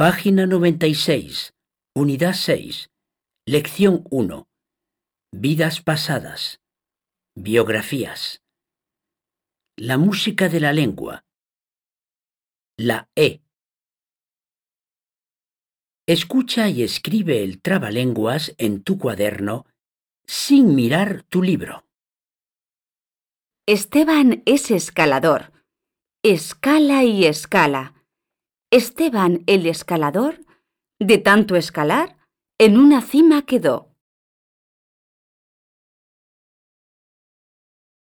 Página 0.00 0.46
96, 0.46 1.54
Unidad 1.92 2.34
6, 2.34 2.88
Lección 3.48 4.04
1. 4.10 4.46
Vidas 5.32 5.80
pasadas. 5.82 6.60
Biografías. 7.34 8.40
La 9.76 9.98
música 9.98 10.48
de 10.48 10.60
la 10.60 10.72
lengua. 10.72 11.24
La 12.76 13.10
E. 13.16 13.40
Escucha 16.06 16.68
y 16.68 16.84
escribe 16.84 17.42
el 17.42 17.60
trabalenguas 17.60 18.54
en 18.56 18.84
tu 18.84 19.00
cuaderno 19.00 19.66
sin 20.28 20.76
mirar 20.76 21.24
tu 21.24 21.42
libro. 21.42 21.88
Esteban 23.66 24.44
es 24.46 24.70
escalador. 24.70 25.50
Escala 26.22 27.02
y 27.02 27.24
escala. 27.24 27.97
Esteban 28.70 29.44
el 29.46 29.66
escalador, 29.66 30.44
de 30.98 31.16
tanto 31.16 31.56
escalar, 31.56 32.18
en 32.58 32.76
una 32.76 33.00
cima 33.00 33.42
quedó. 33.42 33.87